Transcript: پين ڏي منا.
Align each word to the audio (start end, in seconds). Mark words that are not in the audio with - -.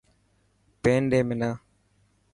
پين 0.81 1.01
ڏي 1.11 1.19
منا. 1.27 1.51